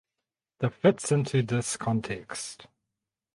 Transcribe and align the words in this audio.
The 0.61 0.71
fits 0.71 1.11
into 1.11 1.43
this 1.43 1.77
context. 1.77 2.65